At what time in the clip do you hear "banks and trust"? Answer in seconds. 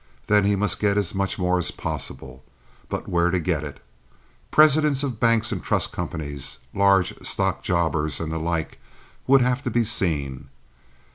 5.19-5.91